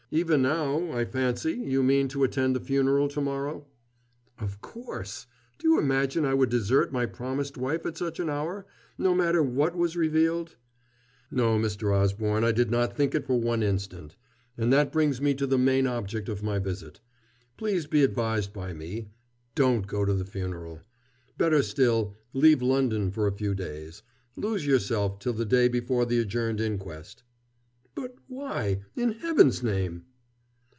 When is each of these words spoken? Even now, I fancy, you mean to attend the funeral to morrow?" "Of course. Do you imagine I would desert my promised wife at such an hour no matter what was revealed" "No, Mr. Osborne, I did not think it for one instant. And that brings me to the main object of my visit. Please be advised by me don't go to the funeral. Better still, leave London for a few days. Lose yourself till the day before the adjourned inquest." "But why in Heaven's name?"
Even 0.13 0.41
now, 0.41 0.91
I 0.91 1.05
fancy, 1.05 1.53
you 1.53 1.81
mean 1.81 2.09
to 2.09 2.25
attend 2.25 2.53
the 2.53 2.59
funeral 2.59 3.07
to 3.07 3.21
morrow?" 3.21 3.65
"Of 4.39 4.59
course. 4.59 5.25
Do 5.57 5.69
you 5.69 5.79
imagine 5.79 6.25
I 6.25 6.33
would 6.33 6.49
desert 6.49 6.91
my 6.91 7.05
promised 7.05 7.57
wife 7.57 7.85
at 7.85 7.95
such 7.97 8.19
an 8.19 8.29
hour 8.29 8.65
no 8.97 9.15
matter 9.15 9.41
what 9.41 9.73
was 9.73 9.95
revealed" 9.95 10.57
"No, 11.31 11.57
Mr. 11.57 11.93
Osborne, 11.95 12.43
I 12.43 12.51
did 12.51 12.69
not 12.69 12.93
think 12.97 13.15
it 13.15 13.25
for 13.25 13.39
one 13.39 13.63
instant. 13.63 14.17
And 14.57 14.73
that 14.73 14.91
brings 14.91 15.21
me 15.21 15.33
to 15.35 15.47
the 15.47 15.57
main 15.57 15.87
object 15.87 16.27
of 16.27 16.43
my 16.43 16.59
visit. 16.59 16.99
Please 17.55 17.87
be 17.87 18.03
advised 18.03 18.51
by 18.51 18.73
me 18.73 19.07
don't 19.55 19.87
go 19.87 20.03
to 20.03 20.13
the 20.13 20.25
funeral. 20.25 20.81
Better 21.37 21.63
still, 21.63 22.17
leave 22.33 22.61
London 22.61 23.11
for 23.11 23.27
a 23.27 23.31
few 23.37 23.55
days. 23.55 24.03
Lose 24.35 24.65
yourself 24.67 25.19
till 25.19 25.31
the 25.31 25.45
day 25.45 25.69
before 25.69 26.05
the 26.05 26.19
adjourned 26.19 26.59
inquest." 26.59 27.23
"But 27.93 28.15
why 28.29 28.79
in 28.95 29.11
Heaven's 29.11 29.61
name?" 29.61 30.05